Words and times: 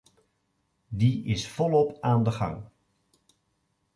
Die 0.89 1.25
is 1.25 1.47
volop 1.47 1.97
aan 2.01 2.23
de 2.23 2.31
gang. 2.31 2.63